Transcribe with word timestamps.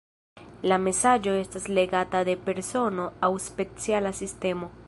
La 0.71 0.79
mesaĝo 0.85 1.35
estas 1.41 1.69
legata 1.79 2.23
de 2.31 2.37
persono 2.49 3.09
aŭ 3.29 3.33
speciala 3.49 4.19
sistemo. 4.23 4.77